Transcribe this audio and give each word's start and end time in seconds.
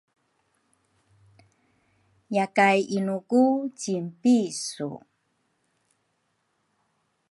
Yakay 2.35 2.79
inu 2.97 3.15
ku 3.29 3.41
cinpi 3.79 4.37
su? 4.67 4.89